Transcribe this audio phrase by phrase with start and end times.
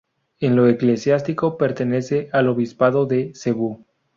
[0.39, 3.85] En lo eclesiástico pertenece al obispado de Cebú.